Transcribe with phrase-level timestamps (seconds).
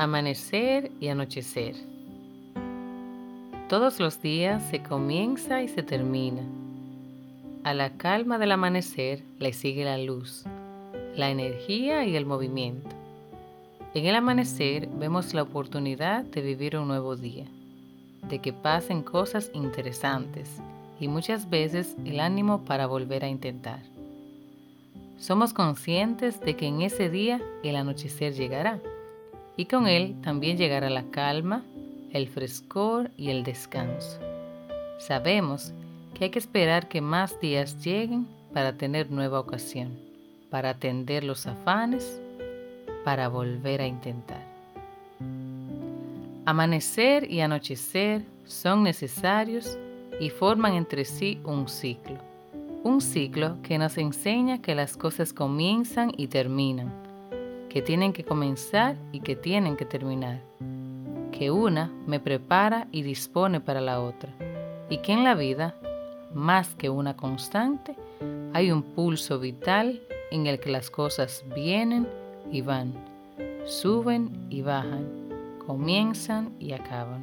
[0.00, 1.74] Amanecer y anochecer.
[3.68, 6.42] Todos los días se comienza y se termina.
[7.64, 10.44] A la calma del amanecer le sigue la luz,
[11.16, 12.88] la energía y el movimiento.
[13.92, 17.46] En el amanecer vemos la oportunidad de vivir un nuevo día,
[18.28, 20.62] de que pasen cosas interesantes
[21.00, 23.82] y muchas veces el ánimo para volver a intentar.
[25.18, 28.78] Somos conscientes de que en ese día el anochecer llegará
[29.58, 31.64] y con él también llegará la calma,
[32.12, 34.20] el frescor y el descanso.
[34.98, 35.74] Sabemos
[36.14, 39.98] que hay que esperar que más días lleguen para tener nueva ocasión,
[40.48, 42.22] para atender los afanes,
[43.04, 44.46] para volver a intentar.
[46.46, 49.76] Amanecer y anochecer son necesarios
[50.20, 52.18] y forman entre sí un ciclo.
[52.84, 57.07] Un ciclo que nos enseña que las cosas comienzan y terminan
[57.78, 60.42] que tienen que comenzar y que tienen que terminar,
[61.30, 64.34] que una me prepara y dispone para la otra,
[64.90, 65.76] y que en la vida,
[66.34, 67.94] más que una constante,
[68.52, 72.08] hay un pulso vital en el que las cosas vienen
[72.50, 72.94] y van,
[73.64, 75.06] suben y bajan,
[75.64, 77.22] comienzan y acaban.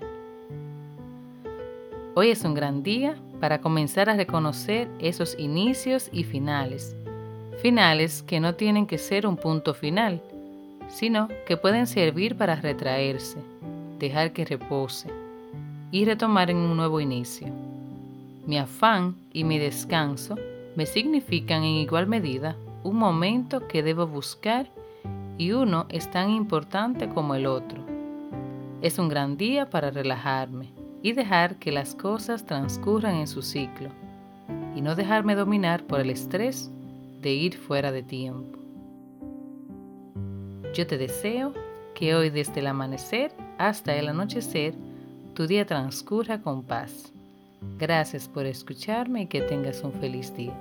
[2.13, 6.95] Hoy es un gran día para comenzar a reconocer esos inicios y finales,
[7.61, 10.21] finales que no tienen que ser un punto final,
[10.87, 13.37] sino que pueden servir para retraerse,
[13.99, 15.09] dejar que repose
[15.91, 17.47] y retomar en un nuevo inicio.
[18.45, 20.35] Mi afán y mi descanso
[20.75, 24.67] me significan en igual medida un momento que debo buscar
[25.37, 27.83] y uno es tan importante como el otro.
[28.81, 30.69] Es un gran día para relajarme
[31.01, 33.89] y dejar que las cosas transcurran en su ciclo
[34.75, 36.69] y no dejarme dominar por el estrés
[37.21, 38.64] de ir fuera de tiempo.
[40.75, 41.53] Yo te deseo
[41.93, 44.75] que hoy desde el amanecer hasta el anochecer
[45.33, 47.13] tu día transcurra con paz.
[47.79, 50.53] Gracias por escucharme y que tengas un feliz día.